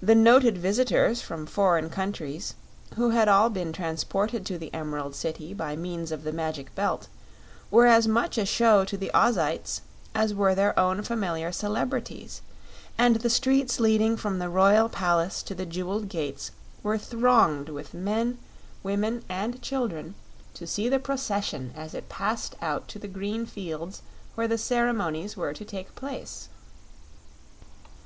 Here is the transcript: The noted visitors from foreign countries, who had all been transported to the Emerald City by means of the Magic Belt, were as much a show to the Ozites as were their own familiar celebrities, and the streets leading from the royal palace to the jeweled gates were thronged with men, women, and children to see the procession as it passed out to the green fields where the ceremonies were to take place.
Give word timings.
The 0.00 0.14
noted 0.14 0.56
visitors 0.56 1.20
from 1.20 1.44
foreign 1.44 1.90
countries, 1.90 2.54
who 2.96 3.10
had 3.10 3.28
all 3.28 3.50
been 3.50 3.74
transported 3.74 4.46
to 4.46 4.56
the 4.56 4.72
Emerald 4.72 5.14
City 5.14 5.52
by 5.52 5.76
means 5.76 6.10
of 6.10 6.24
the 6.24 6.32
Magic 6.32 6.74
Belt, 6.74 7.08
were 7.70 7.84
as 7.86 8.08
much 8.08 8.38
a 8.38 8.46
show 8.46 8.86
to 8.86 8.96
the 8.96 9.10
Ozites 9.12 9.82
as 10.14 10.32
were 10.32 10.54
their 10.54 10.72
own 10.80 11.02
familiar 11.02 11.52
celebrities, 11.52 12.40
and 12.96 13.16
the 13.16 13.28
streets 13.28 13.78
leading 13.78 14.16
from 14.16 14.38
the 14.38 14.48
royal 14.48 14.88
palace 14.88 15.42
to 15.42 15.54
the 15.54 15.66
jeweled 15.66 16.08
gates 16.08 16.50
were 16.82 16.96
thronged 16.96 17.68
with 17.68 17.92
men, 17.92 18.38
women, 18.82 19.24
and 19.28 19.60
children 19.60 20.14
to 20.54 20.66
see 20.66 20.88
the 20.88 20.98
procession 20.98 21.70
as 21.76 21.92
it 21.92 22.08
passed 22.08 22.54
out 22.62 22.88
to 22.88 22.98
the 22.98 23.06
green 23.08 23.44
fields 23.44 24.00
where 24.36 24.48
the 24.48 24.56
ceremonies 24.56 25.36
were 25.36 25.52
to 25.52 25.66
take 25.66 25.94
place. 25.94 26.48